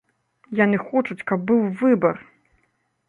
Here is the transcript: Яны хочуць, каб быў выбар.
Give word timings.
Яны 0.59 0.79
хочуць, 0.87 1.25
каб 1.33 1.45
быў 1.51 1.61
выбар. 1.83 2.15